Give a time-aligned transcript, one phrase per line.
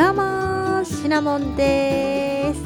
[0.00, 2.62] どうもシナモンです。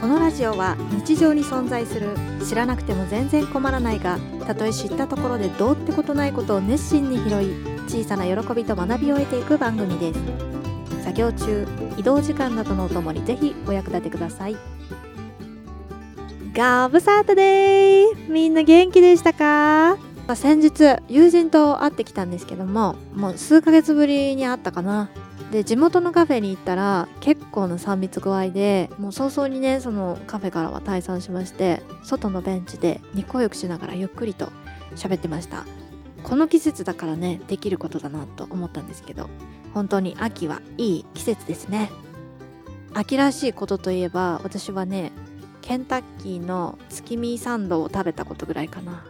[0.00, 7.54] このラジオは日常に存在する知らなくても全然困らないがたとえ知ったところでどうってことないことを熱心に拾い
[7.88, 10.20] 小さな喜びと学びを得ていく番組です。
[11.04, 11.66] 作業中
[11.98, 14.56] 移動時間などのお供にぜひお役立てください。
[16.54, 19.98] ガブサートデーみんな元気でしたか？
[20.36, 25.10] 先日友人と会ってきたんですけどももう数ヶ月ぶりに会ったかな。
[25.50, 34.50] で地元のカフェに行ったら結構な3密具合でもう早々にねそのカフェからは退散しまして外のベンチで日光浴しながらゆっくりと
[34.96, 35.64] 喋ってました。
[36.22, 39.28] この季節だからねできることだなと思ったんですけど
[39.74, 41.90] 本当に秋はいい季節ですね。
[42.94, 45.12] 秋らしいことといえば私はね
[45.62, 49.04] ケンタッキーの月見サンドを食べたことぐらいかな。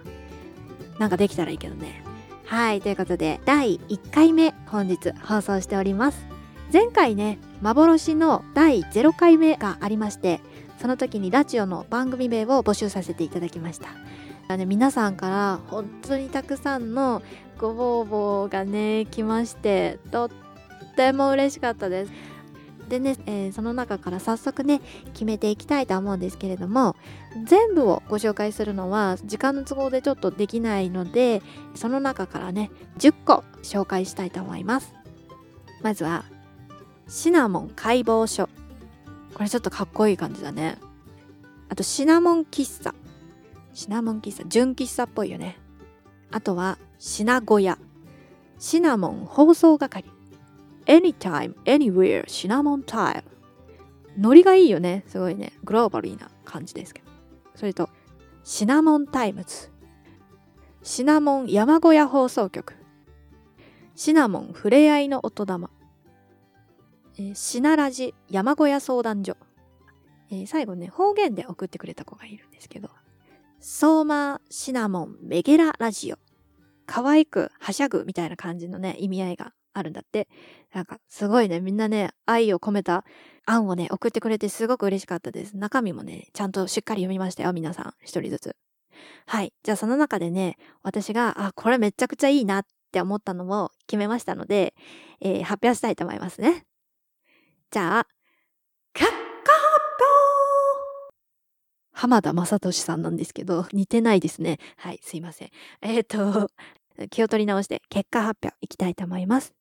[0.99, 2.04] なんかできたらいいけどね。
[2.47, 6.27] はいということで第1回目本日放送しております。
[6.73, 10.41] 前回ね幻の第0回目がありまして
[10.81, 14.57] その時にラジオの番組名を募集させていただきました。
[14.57, 17.23] ね、皆さんから本当にたくさんの
[17.57, 20.31] ご応募がね来ましてとっ
[20.97, 22.13] ても嬉しかったです。
[22.89, 24.81] でね、えー、その中から早速ね
[25.13, 26.97] 決めていきたいと思うんですけれども
[27.45, 31.43] 全部をご紹介するのは時間の都合でちょっとできないので
[31.75, 34.95] その中からね10個紹介したいと思います。
[35.83, 36.25] まずは
[37.09, 38.49] シナモン解剖書。
[39.35, 40.79] これちょっとかっこいい感じだね。
[41.69, 42.95] あとシナモン喫茶。
[43.73, 45.59] シナモン喫茶純喫茶っぽいよね。
[46.31, 47.79] あとはシナ小屋
[48.59, 50.05] シナモン放送係。
[50.87, 54.23] Anytime, Anywhere, シナモンタイム。
[54.23, 55.05] ノリがいいよね。
[55.09, 55.53] すごいね。
[55.65, 57.11] グローバリーな感じですけど。
[57.55, 57.89] それと
[58.43, 59.71] シナモンタイムズ。
[60.83, 62.75] シナモン山小屋放送局。
[63.97, 65.71] シナモンふれあいの音玉。
[67.17, 69.37] えー、シナラジ山小屋相談所、
[70.31, 72.91] えー、最後ね方言で送ってくれた子がいるんですけど。
[73.61, 76.19] 相馬シナモンメゲララジオ。
[76.87, 80.29] 可愛くはしゃぐみたいな感じのね意味合いがあるんだって。
[80.75, 83.05] なんかすごいねみんなね愛を込めた
[83.47, 88.57] 案をね送ってくれてすごく嬉しかったです中身もねちゃんとしっかり読みましたよ皆さん一人ずつ
[89.27, 94.75] はいじゃあその中でね私があこれめちゃくちゃいいなって思ったのを決めましたので、
[95.21, 96.67] えー、発表したいと思いますね
[97.75, 98.07] じゃあ、
[98.93, 99.21] 結果発
[101.11, 101.15] 表
[101.91, 104.61] 浜田雅俊さんなんですけど、似てないですね。
[104.77, 105.51] はい、すいません。
[105.83, 106.51] えっ、ー、と、
[107.11, 109.55] 気を取り直して結果発表いきたいと思います。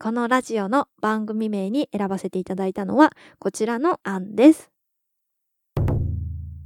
[0.00, 3.10] このラジオの番組名に選ばせていただいたのは
[3.40, 4.70] こちらの案です。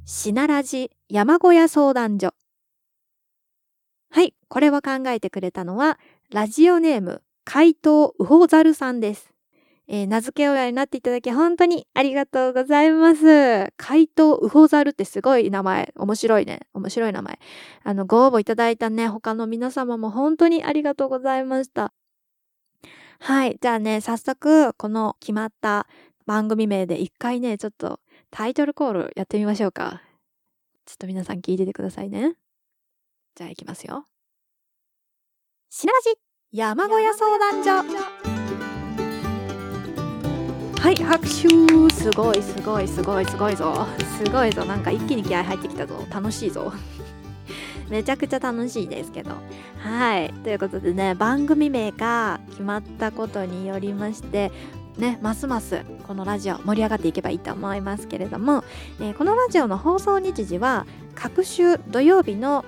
[0.05, 2.35] シナラジ山小屋相談所。
[4.11, 5.99] はい、これを考えてくれたのは
[6.31, 9.33] ラジオネーム怪盗ウホザルさんです。
[9.89, 13.73] えー、名付け親になっていただき本当にありがとうございます。
[13.79, 15.95] 怪盗ウホザルってすごい名前。
[15.97, 16.61] 面白いね。
[16.75, 17.39] 面白い名前。
[17.83, 21.95] あの、ご応募いただいたね、他の皆様も本当にありがとうございました。
[23.21, 23.59] はい。
[23.61, 25.87] じゃあね、早速、この決まった
[26.27, 28.01] 番組名で一回ね、ちょっと
[28.31, 30.03] タイトルコールやってみましょうか。
[30.85, 32.35] ちょっと皆さん聞いててくださいね。
[33.35, 34.07] じゃあ行きますよ。
[35.71, 36.19] しならじ
[36.53, 38.33] 山小屋相談所
[40.83, 43.87] はい拍手すごいすごいすごいすごいぞ
[44.19, 46.73] すごいぞなんか一気に気合入ってきたぞ楽しいぞ
[47.89, 49.31] めちゃくちゃ楽しいですけど。
[49.79, 50.33] はい。
[50.45, 54.51] ということでね番組名が決まったことによりまして
[54.99, 58.63] ね、ますますこのラジオ盛り上がっていけばいいと思いますけれども、
[59.01, 62.65] えー、このラジオの放送日時は各週土曜日の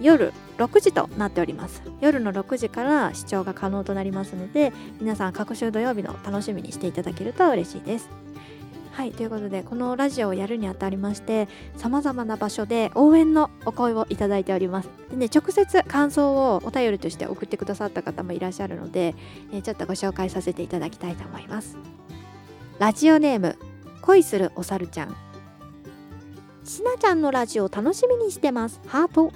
[0.00, 1.82] 夜6時となっております。
[2.00, 8.08] 夜の6時から視聴が可能となりますので皆さん各週土曜日の楽しみにしていただけると嬉しいです。
[8.98, 14.90] はいということでこのラジオをやるにあたりましてさまざまな場所で応援のお声をいただいております。
[15.12, 19.14] でね直接感想をお便りとして送ってくださった方もいらっしゃるので、
[19.52, 21.78] えー、ちょっとご紹介させていただきたいと思います。
[22.80, 23.56] ラジオネーム
[24.02, 25.16] 恋するおさるちゃん。
[26.64, 28.80] しなちゃんのラジオ楽しみにしてます。
[28.88, 29.32] ハート。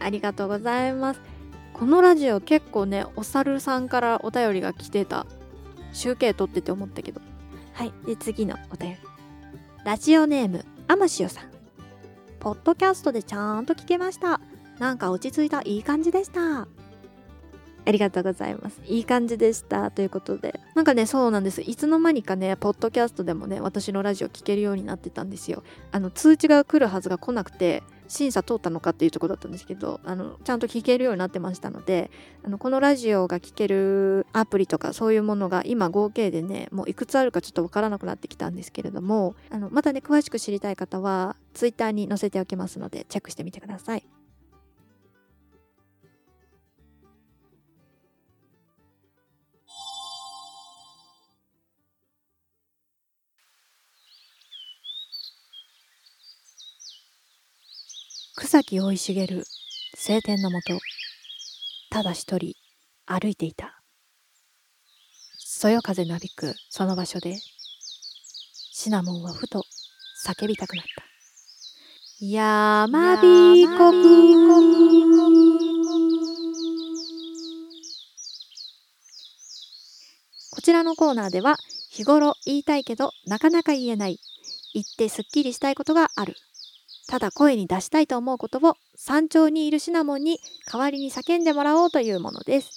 [0.00, 1.20] ありがとうございます。
[1.72, 5.24] このラジオ結構ねお猿さんからお便りが来てた。
[5.92, 7.20] 集計取ってて思ったけど。
[7.76, 8.96] はいで次のお便り
[9.84, 11.50] ラジオネームあましおさん
[12.40, 14.40] ポッドキャストでちゃんと聞けました
[14.78, 16.62] なんか落ち着いたいい感じでした
[17.86, 18.80] ありがとうございます。
[18.86, 19.92] いい感じでした。
[19.92, 20.58] ということで。
[20.74, 21.60] なんかね、そうなんです。
[21.60, 25.62] いつの間にかね、ポッドキャストでもね、私のラジオ聴けるようになってたんですよ。
[25.92, 32.10] あの、通知が来るはずが来なくて、審査通ったのかっていうとこだったんですけどあのちゃんと聞けるようになってましたので
[32.44, 44.06] あのこのラジオが聴けるアプリとかそういうものが今合計でねもういくつあるかちょっとわからなくなってきたんですけれどもあのまたね詳しく知りたい方は Twitter に載せておきますのでチェックしてみてください。
[58.38, 59.44] 草木生い茂る
[59.96, 60.78] 晴天のもと
[61.90, 62.52] ただ一人
[63.06, 63.80] 歩いていた。
[65.38, 67.38] そよ風なびくその場所で
[68.72, 69.64] シナモンはふと
[70.22, 70.84] 叫びたくなっ
[72.20, 72.26] た。
[72.26, 74.02] やまびこく
[80.50, 81.56] こちらのコーナーでは
[81.90, 84.20] 日頃言いたいけどなかなか言えない
[84.74, 86.34] 言ってすっきりしたいことがある。
[87.08, 92.70] ただ声に出したいと思うことを山頂にいるシナモンに代わりに叫んでもらおうというものです。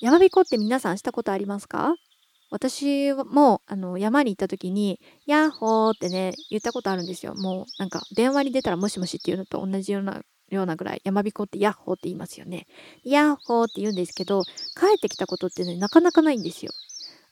[0.00, 1.94] 山彦って皆さんしたことありますか？
[2.50, 7.34] 私もあの山に行った時に「ヤッホー」ってね言ったことあるんですよ。
[7.34, 12.66] もうなんか電話に出たら「もしもし」っていうのと同じようなようなぐらい山彦ってヤッホーって言いますよね。
[13.02, 16.70] ヤッホーって言うんですけど帰ってきたことってねなかなかないんですよ。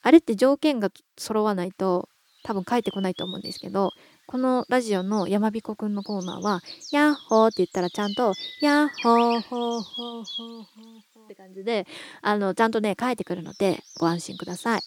[0.03, 2.09] あれって条件が揃わないと
[2.43, 3.91] 多分帰ってこないと思うんですけど
[4.27, 11.87] このラジオのやまびこくんのコーナーは、ヤッホーって言ったらちゃんと、ヤッホーホーホーホーホーって感じで、
[12.23, 14.83] あの、ちゃんとね、書いてくるので、ご安心ください。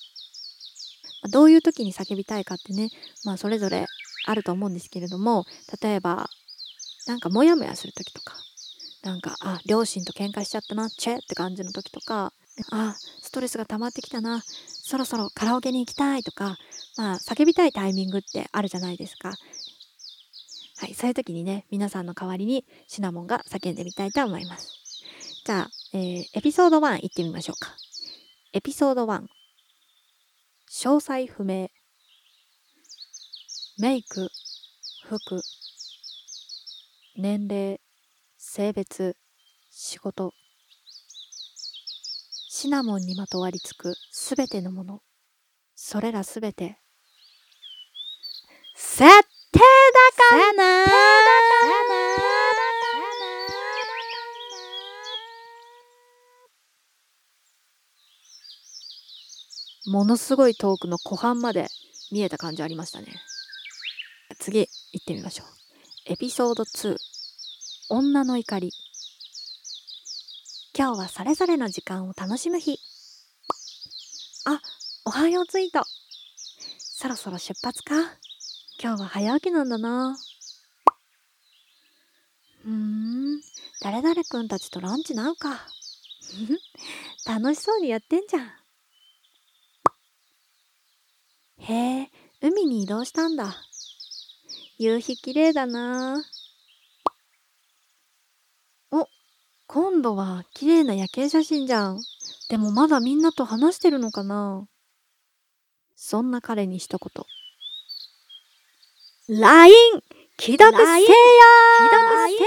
[1.32, 2.90] どういう時に叫びたいかってね、
[3.24, 3.86] まあ、それぞれ
[4.26, 5.46] あると思うんですけれども、
[5.82, 6.30] 例えば、
[7.08, 8.36] なんかモヤモヤする時とか、
[9.04, 12.34] なんか、あ、両親と喧嘩しちゃったな、チェって感じの時とか、
[12.72, 14.42] あ、ストレスが溜まってきたな、
[14.88, 16.60] そろそろカラオケに行きたいとか、
[16.96, 19.30] まあ、叫びたいタイミングってあるじゃないですか。
[20.78, 24.70] はい、そういう時にね、皆さんの代わりにシナモンが叫んでみたいと思います。
[25.44, 27.76] じゃあ、えー、エピソード1行ってみましょうか。
[28.54, 29.24] エピソード1。
[30.70, 31.70] 詳細不明。
[33.80, 34.30] メイク、
[35.08, 35.42] 服、
[37.18, 37.82] 年齢、
[38.38, 39.18] 性別、
[39.72, 40.36] 仕事。
[42.58, 45.02] シナモンにまとわりつくすべてのもの。
[45.76, 46.80] それらすべて。
[48.78, 49.04] 設
[49.52, 49.62] 定だ
[50.16, 50.86] からな
[59.88, 61.68] ものすごい遠くの湖畔まで
[62.10, 63.08] 見えた感じありましたね。
[64.40, 65.48] 次行ってみましょう。
[66.14, 66.96] エピソード2
[67.90, 68.72] 女の怒り
[70.78, 72.80] 今日はそれぞれの時間を楽しむ日
[74.46, 74.60] あ
[75.06, 75.86] おはようツイート
[76.78, 77.96] そろそろ出発か
[78.78, 80.18] 今日は早起きなんだな。
[82.62, 83.42] ふーん、
[83.82, 85.66] 誰々くんたちとランチなうか。
[87.26, 88.52] 楽しそうにやってんじゃん。
[91.60, 92.12] へえ、
[92.42, 93.56] 海に移動したんだ。
[94.78, 96.22] 夕日綺麗だな。
[98.92, 99.08] お、
[99.68, 102.00] 今度は綺麗な夜景写真じゃん。
[102.50, 104.68] でもまだみんなと話してるのかな？
[105.96, 107.26] そんな彼に一言。
[109.40, 109.74] LINE
[110.40, 111.10] 既読せよ既読
[112.28, 112.46] せよ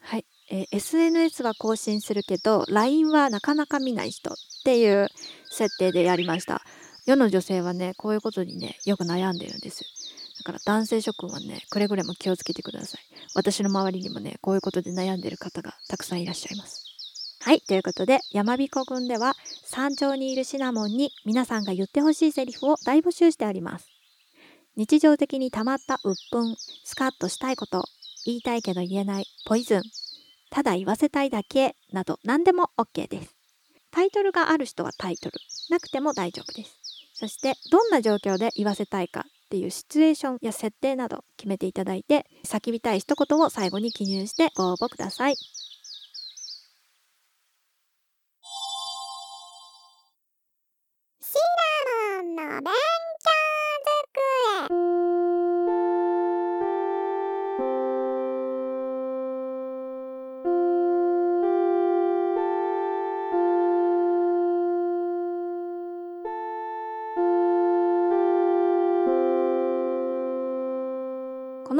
[0.00, 5.06] はい、えー、SNS は更新するけど LINE はなかなか見ない人っていう
[5.50, 6.62] 設定でやりました。
[7.06, 9.84] 世の女性はねこういうことにねよく悩んでるんです。
[10.44, 13.00] から男性諸君はねくれぐれも気をつけてください
[13.34, 16.84] 私の周りにもねこういうことで悩んでる方がたくさんいらっしゃいます
[17.44, 17.60] はい。
[17.60, 19.34] ということで、山彦くんでは、
[19.66, 23.86] 山頂にいるシナモンに皆さんが言ってほしいセリフを大募集してあります。
[24.76, 27.84] 日常的に溜まった鬱憤、スカッとしたいこと、
[28.24, 29.82] 言いたいけど言えない、ポイズン、
[30.48, 33.36] ただ言わせたいだけ、など何でも OK です。
[33.90, 35.34] タイトルがある人はタイトル、
[35.68, 36.80] なくても大丈夫です。
[37.12, 45.36] そして、どんな状況で言わせたいかっていうシチュエーションや設定など決めていただいて、叫びたい一言を最後に記入してご応募ください。
[52.34, 52.93] の勉強机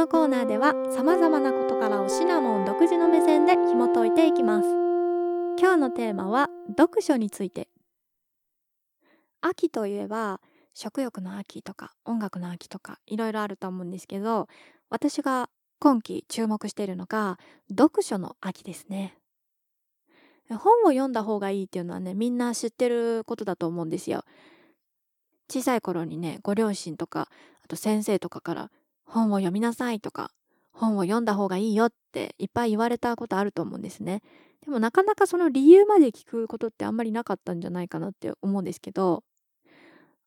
[0.05, 4.69] のコーナーでは様々な事柄をシナモン独自の目線で紐解いていきます。
[5.59, 7.71] 今日のテーマは読書について。
[9.41, 10.43] 秋といえば
[10.75, 14.47] 食欲の秋とか音楽の秋とかいろいろあると思うんですけど
[14.91, 17.39] 私が今季注目しているのが
[17.71, 19.17] 読書の秋ですね。
[20.51, 24.23] 本を読んだ方がいいっていうのはねみんな知ってることだと思うんですよ。
[25.51, 27.31] 小さい頃にねご両親とか
[27.65, 28.71] あと先生とかから
[29.05, 30.31] 本を読みなさいとか
[30.73, 34.23] 本を読んだ方がいいよっていっぱい言われたことあると思うんですね。
[34.65, 39.23] でもなかなかその理由まで聞くことってあんまりなかったんじゃないかなって思うんですけど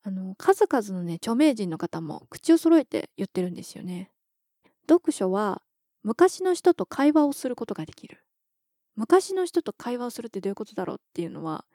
[0.03, 4.11] あの数々のね著名人の方も口を揃えて言ってるんですよね。
[4.87, 5.61] 読書は
[6.03, 8.23] 昔の人と会話をすることができる。
[8.95, 11.65] 昔の人と会話をするってどういうことだろうっていうのは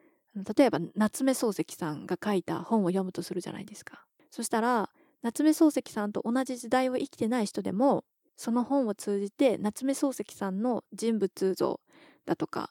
[0.57, 4.07] 例えば夏目漱石さんが書いた本を読むとするじゃないですか。
[4.31, 4.89] そしたら
[5.23, 8.05] 夏目漱石さんと同じ時代を生きてない人でも
[8.37, 11.81] その本を通じて夏目漱石さんの人物像
[12.27, 12.71] だとか、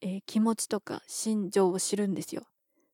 [0.00, 2.42] えー、気持ちとか心情を知るんですよ。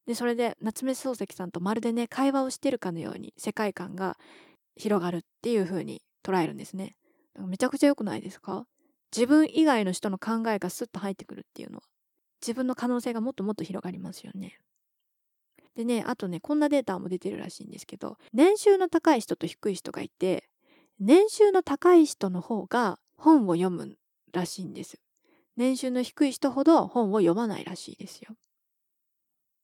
[0.06, 4.16] でそれで夏目漱石さんとまるでね会話をしてるかのように世界観が
[4.76, 6.96] 広がるっていう風に捉えるんですね。
[7.38, 8.66] めちゃくちゃ良くないですか？
[9.14, 11.82] 自分以外の人の考えがスッと入ってくるっていうのは
[12.42, 14.58] 自分の可能性がもっともっと広がりますよね。
[15.76, 20.48] でねあとねこんなデータも出てるらしいんですけど年収の高い人と低い人がいて
[20.98, 23.96] 年収の高い人の方が本を読む
[24.32, 25.00] らしいんです。
[25.56, 28.34] 年収の低い人ほど本を読まないらしいですよ。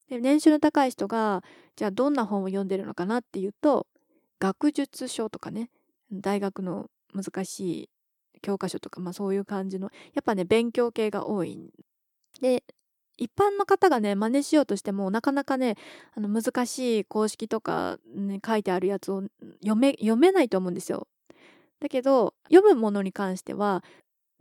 [0.09, 1.43] で年収の高い人が
[1.75, 3.87] じゃあどんな本を読んでるのかなっていうと
[4.39, 5.69] 学術書とかね
[6.11, 7.89] 大学の難しい
[8.41, 11.71] 教科書とか、まあ、そういう感じのやっぱね勉強系が多い
[12.41, 12.63] で
[13.17, 15.75] 一般の方がね真似しようとしてもなかなかね
[16.15, 19.23] あの難しい公式とか、ね、書いてあるやつを
[19.61, 21.07] 読め読めないと思うんですよ。
[21.79, 23.83] だけど読むものに関しては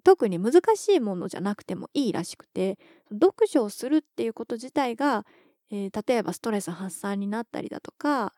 [0.05, 2.79] 特に難しいものじゃなくてもいいらしくて
[3.11, 5.27] 読書をするっていうこと自体が
[5.71, 8.33] えー、例えばストレス発散になったりだとか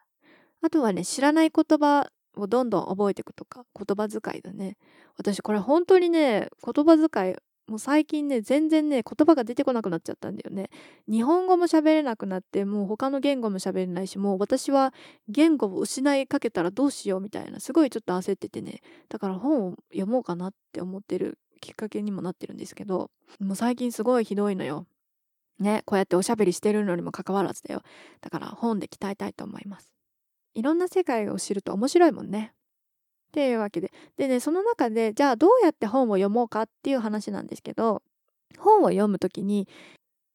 [0.62, 4.76] あとはね知らない言葉をどんどん覚えていくとか言葉遣いだね
[5.16, 7.34] 私これ本当にね言葉遣い
[7.68, 10.70] もう最近ね全然ね言葉が出てこなくなっちゃったんだよね
[11.08, 14.94] 日本語も喋れなくなってもう他の言語も喋れないしもう私は
[15.28, 23.10] 言語を失いかけたらどうしようみたいなすごいちょっと焦っててねだから本を読もうかなって思ってるきっかけにもなってるんですけど
[23.40, 24.86] もう最近すごいひどいのよ
[25.58, 27.82] ね、こうやっておしゃべりしてるのにもかかわらずだよ。
[28.20, 29.92] だから本で鍛えたいと思います。
[30.54, 32.52] いろんな世界を知ると面白いもんね。
[33.28, 33.92] っていうわけで。
[34.16, 38.02] でね、その中で、じゃあどうやって本を読もうかっていう話なんですけど、
[38.58, 39.68] 本を読むときに、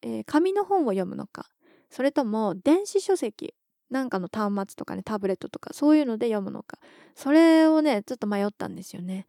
[0.01, 1.47] えー、紙の本を読むのか、
[1.89, 3.53] それとも電子書籍、
[3.89, 6.77] なんかの端末とかね、タブレットとか、そういうので読むのか、
[7.15, 9.25] それをね、ちょっと迷ったんですよね。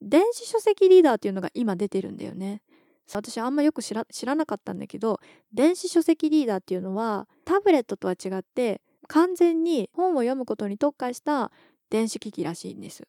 [0.00, 2.62] 電子書籍リーダーっていうのが今出てるんだよね。
[3.14, 5.20] 私あんまよく知らなかったんだけど
[5.52, 11.52] 電子書籍リーダーっていうのはタブレットとは違って完全に本を読むことに特化した
[11.90, 13.04] 電子機器らしいんです。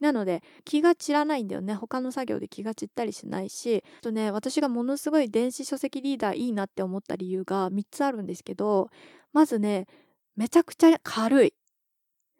[0.00, 1.74] なので気が散らないんだよね。
[1.74, 8.88] 他の作業で気が散ったりしないしとね私がものすごい電子書籍リーダーいいなって思った理由が3つあるんですけど
[9.32, 9.86] まずね
[10.36, 11.54] めちゃくちゃ軽い、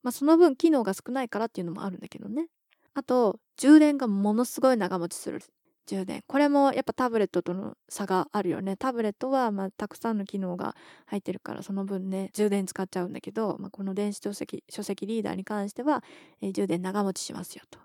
[0.03, 2.49] まあ、その分機能が少ないからっていうのもあるんだけどね。
[2.95, 5.41] あと充電がものすごい長持ちする。
[5.87, 8.77] 充電これもやっぱタブレットとの差があるよね。
[8.77, 16.05] タブレットはまあたくさんの機能が入ってるからその分ね充電使っちゃうんだけど、まあ、この電子書籍書籍リーダーに関しては、
[16.41, 17.79] えー、充電長持ちしますよと。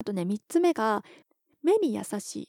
[0.00, 1.04] あとね3つ目が
[1.62, 2.48] 目に優しい。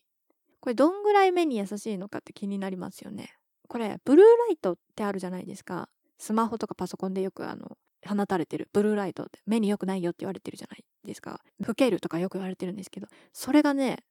[0.60, 3.34] これどんぐらい目に優しいのかって気になりますよね。
[3.68, 5.90] これブルーライトってあるじゃないですか。
[6.18, 8.70] スマホとかパソコンでよくあの放たれてる。
[8.74, 9.40] ブルーライトって。
[9.46, 11.42] 目に良くないよって言われてるじゃないですか。
[11.60, 14.04] 老けるとかよく言われてるんですけどそれがね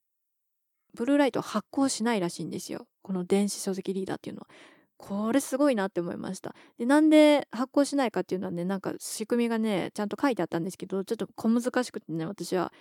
[0.95, 4.49] ブルーライト発光しないらしいんですよこの電子書籍リーダーっていうのは。
[5.03, 6.55] これすごいなって思いました。
[6.79, 12.73] でなんで発光しないかっていうのはねなんか仕組みがねちゃんと書いてあったんですけどちょっと小難しくてね私は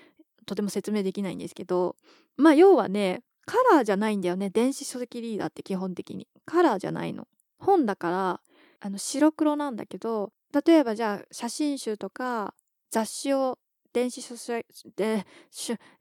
[0.46, 1.96] とても説明できないんですけど
[2.38, 7.28] まあ要はねカラーじゃないんだよね電子書籍リーダーって基本的にカラーじゃないの
[7.58, 8.42] 本だから
[8.82, 10.32] あの白黒なんだけど
[10.66, 12.54] 例えばじゃあ写真集とか
[12.92, 13.58] 雑誌を
[13.94, 14.66] 電子書籍
[14.96, 15.26] で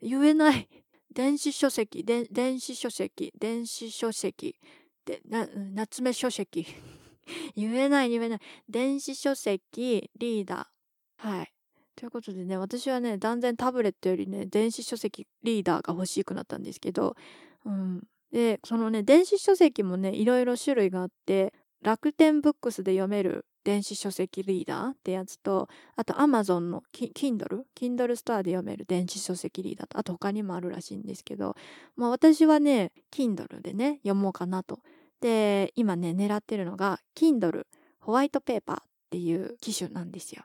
[0.00, 0.68] 言えない
[1.14, 4.56] 電子書籍、電子書籍、電子書籍、
[5.04, 6.66] でな夏目書籍。
[7.54, 8.38] 言えない言えない。
[8.68, 11.28] 電子書籍リーダー。
[11.28, 11.52] はい。
[11.96, 17.14] ということでね、私はね、断然タブレットよりね、電子書籍リーダーが欲しくなったんですけど、
[17.64, 18.02] うん。
[18.32, 21.52] で、そのね、電子書籍もね、いろいろ種類があって、
[21.82, 31.56] 楽天ブックスで読める電子書籍リーダーってやつと、あと Amazon の Kindle、Kindle ストアで読める電子書籍リーダーと、あと他にもあるらしいんですけど、
[31.96, 34.80] まあ私はね、Kindle でね、読もうかなと。
[35.20, 37.66] で、今ね、狙ってるのが Kindle
[37.98, 40.44] ホワイトペーパーっっていう機種なんですよ。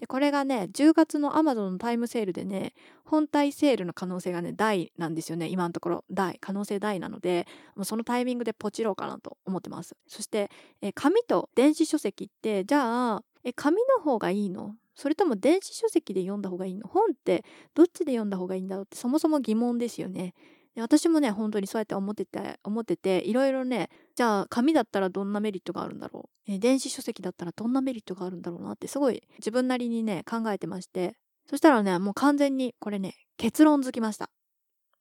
[0.00, 2.72] でこれがね10月の Amazon のタイムセールでね
[3.04, 5.46] 本体セールの可能性がね大なんですよね。
[5.48, 6.04] 今のところ。
[6.10, 6.38] 大。
[6.40, 9.94] 可能性大なのでもうそのタイミングでポチろうかなと思ってます。
[10.08, 14.74] そしてえ紙と電子書籍ってじゃあえ紙の方がいいの？
[14.94, 16.88] それとも電子書籍で読んだ方がいいの？
[16.88, 20.32] 本ってどっちで読んだ方がいいんだろうってそもそも疑問ですよね。
[20.74, 31.16] で私もね本当にそうやって思ってて思ってていろいろねじゃあ紙だったらどんなメリットがあるんだろう、え電子書籍だったらどんなメリットがあるんだろうなってすごい自分なりにね考えてまして。
[31.50, 34.30] そしたらねもう完全にこれね結論づきました。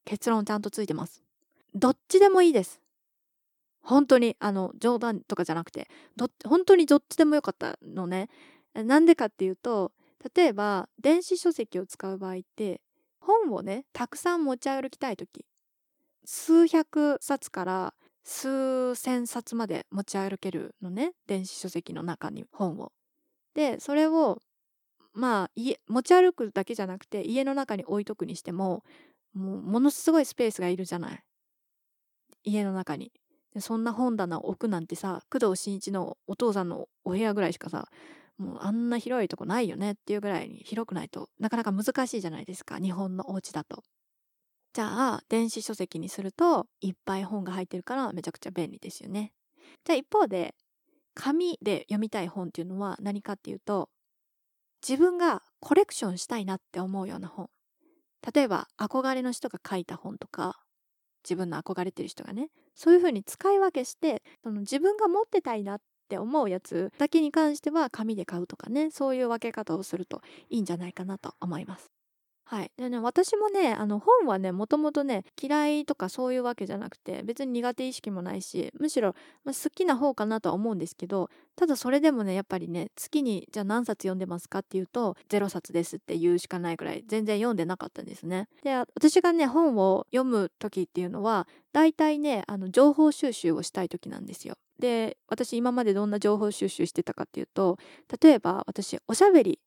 [0.04, 1.22] 結論ちゃんとついてます。
[1.76, 2.82] どっちでもいいです。
[3.84, 8.30] 本当にあの冗談とかじゃなくてど本当にどっちでもよかったのね。
[8.74, 9.92] なんでかっていうと
[10.36, 12.82] 例えば電子書籍を使う場合って
[13.20, 15.46] 本をねたくさん持ち歩きたい時
[16.26, 22.92] 数百冊から数千冊まで持ち歩けるのね電子書籍の中に本を。
[23.56, 24.42] でそれを
[25.14, 25.52] まあ
[25.88, 28.84] 持ち歩くだけじゃなくて家の中に置いとくにしても
[29.34, 31.24] もうものすごいスペースがいるじゃない
[32.44, 33.12] 家の中に。
[33.60, 37.88] そんな本棚を置くなんてさ工藤新一のお父さんのお部屋ぐらいしかさ
[38.38, 43.84] もうあんな広いとこないよねっていうぐらいに広くないとなかなか難しいじゃないですか日本のお家だと。
[44.74, 49.34] じゃあ電子書籍にするといっぱい本が入ってるからめちゃくちゃ便利ですよね。
[49.84, 50.56] じゃあ一方で
[51.16, 53.90] 紙で読みたい本っていうのは何かっていうと
[54.88, 57.50] 自分がコレクションしたいなって思うような本
[58.34, 60.60] 例えば憧れの人が書いた本とか
[61.24, 71.99] 自分の憧れてる人がねそういうふうに使い分けしてその自分が持ってたいなって思うやつだけに関しては紙で買うとかねそういう分け方をするといいんじゃないかなと思います。
[72.52, 72.72] はい。
[72.78, 79.14] でね、私もね、あの本はね、もともとね、嫌いとかそういうわけじゃなくて、別に苦手意識もないし、むしろ、
[79.44, 88.48] まあ、好きな方かなとは思うんですけど、ただそれでもね、やっぱりね、月にじゃあ何冊読んでますかっていうと、0冊ですって言うしかないぐらい、全然読んでなかったんですね。
[88.64, 94.56] で、私がね、本を読む時っていうのは、大体ね、あの情報収集をしたい時なんですよ。
[94.80, 97.78] で、私今までどんな情報収集してたかっていうと、
[98.20, 99.60] 例えば私、おしゃべり、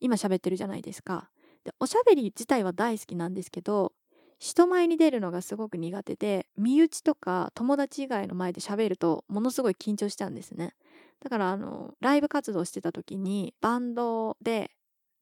[0.00, 1.28] 今喋ってるじゃないですか。
[1.64, 3.92] でおしゃべり自体は大好きなんですけど
[4.38, 10.74] 人前に出るのがすごく苦手で身内とか友達以外の前で喋るとものすごい緊張しちゃうんですね。
[11.22, 14.72] だからあのライブ活動してた時にバンドで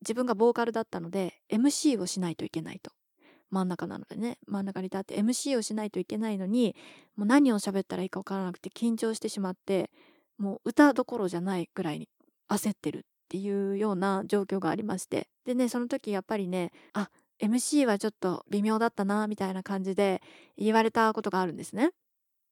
[0.00, 2.92] 自分がボーカルだったので MC をしないといけないと。
[3.50, 6.74] 真ん中なのでね真ん中に立って MC をしないといけないのに
[7.16, 9.90] もう何を喋ったらいいか分からなくて緊張してしまって
[10.38, 12.08] もう歌どころじゃないぐらいに
[12.48, 20.20] 焦ってるっていうような状況がありましてでねその時やっぱりねあ MC はちょっと微妙だったなみたいな感じで
[20.58, 21.90] 言われたことがあるんですね。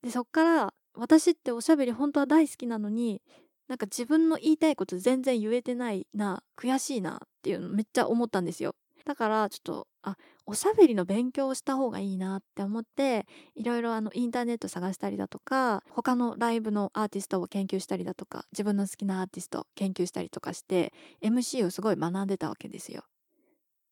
[0.03, 3.21] でそっから私っておしゃべり本当は大好きなのに
[3.67, 8.77] なんか自分の言いたいこと全然言えてないな悔しいなっていうのめっちゃ思ったんですよ。
[9.09, 20.92] だからちょっとあおしゃべりの勉強をした方がいいなって思っていろいろあのインターネット探したりだとか他のライブのアーティストを研究したりだとか自分の好きなアーティスト研究したりとかして
[21.23, 23.05] MC をすごい学んでたわけですよ。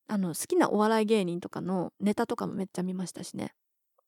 [0.06, 3.54] あの好きなお笑い芸人とかのネタとかもめっちゃ見ましたしね。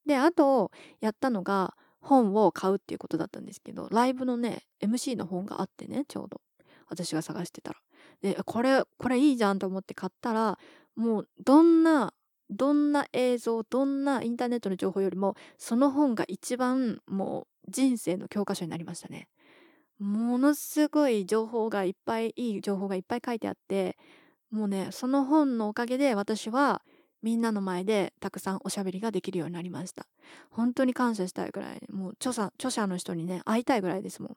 [0.05, 6.43] であとやったのが本を買うっていうことだったんですけどライブのね MC の本があってねちょうど
[6.91, 7.79] 私が探してたら。
[8.23, 10.59] でこれこれいいじゃんと思って買ったら
[10.99, 12.13] もうどんな
[12.51, 19.29] どんな映像どんなインターネットの情報よりもその本が一番もう人生の教科書になりましたね。
[20.01, 23.97] ものすごい情報がいっぱいいい情報がいっぱい書いてあって
[24.51, 26.83] もうねその本のおかげで私は
[27.23, 30.07] みんなの前でたくさんおしゃべりができるようになりました。
[30.51, 34.37] 本当に感謝したいぐらいもう著者著者の人にね会いたいぐらいですもん。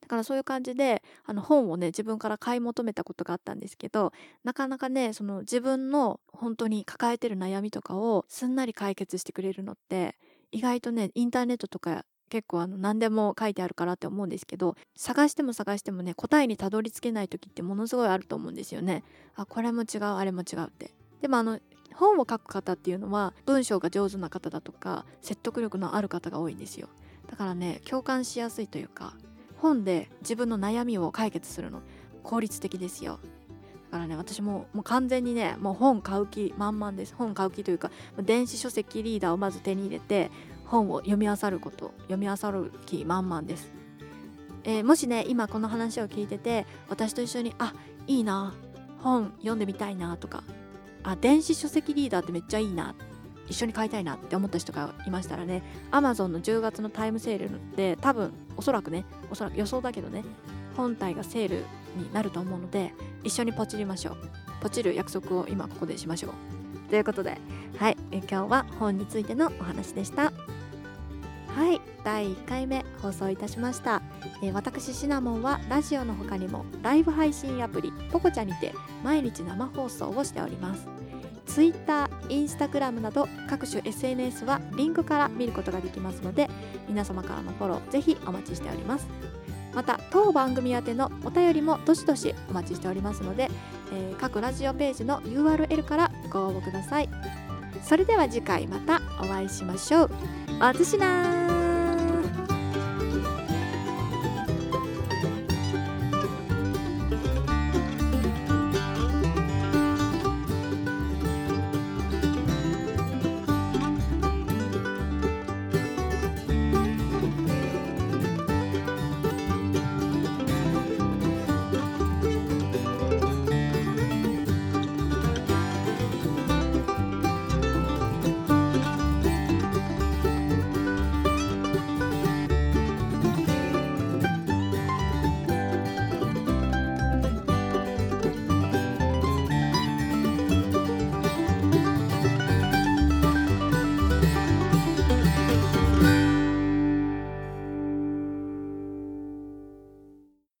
[0.00, 4.12] だからそういう感じであの本をね自分から買い求めたことがあったんですけど
[4.44, 10.16] なかなかねその自分の本当に抱えてる悩みとかをすんなり解決してくれるのって
[10.50, 19.04] 意外とねインターネットとか結構あの何でも書いてあるからって思うんですけど探しても探してもね答えにたどり着けない時ってものすごいあると思うんですよね。
[19.34, 20.92] あこれも違うあれも違うって。
[21.20, 21.60] でもあの
[21.94, 26.88] 本を書く方っていうのは文章が上手な方だとか説得力のある方が多いんですよ。
[27.30, 29.14] だからね共感しやすいというか
[29.62, 31.80] 本で自分の悩みを解決するの。
[32.22, 33.18] 効率的ですよ。
[33.90, 37.14] だからね私ももう完全にねもう本買う気満々です。
[37.14, 40.30] 本買う気というか電子書籍リーダーをまず手に入れて
[40.66, 43.70] 本を読み漁ること読み漁る気満々です、
[44.64, 47.74] えー、もしね今この話を聞いてて私と一緒にあ
[48.06, 48.54] いいな
[49.00, 50.42] 本読んでみたいなとか
[51.02, 52.94] あ電子書籍リーダーってめっちゃいいな
[53.48, 60.24] 一緒に買いたいなって思った人がいましたらね Amazon の10月のタイムセールで多分おそらくねおそらく予想だけどね
[60.76, 61.64] 本体がセール
[61.96, 64.16] になると思うので一緒にポチりましょう。
[64.62, 66.32] ポチる約束を今ここでしましょう。
[66.88, 67.38] ということで
[67.78, 70.32] はい今日は本についてのお話でした。
[71.54, 74.00] はい第1回目放送いたしました、
[74.42, 78.74] えー、私シナモンはラジオの他にもライブ配信アプリポコチャにて
[79.04, 80.91] 毎日生放送をしております。
[81.54, 86.48] Twitter、Instagram など各種 SNS はリンクから見ることができますので
[86.88, 89.06] 皆様からのフォローぜひお待ちしております。
[89.74, 93.48] また当番組宛てのお便りもどしどしお待ちしておりますので、
[93.90, 97.08] えー、各ラジオページの URL からご応募ください。
[97.82, 100.10] それでは次回またお会いしましょう。
[100.60, 101.41] おつしな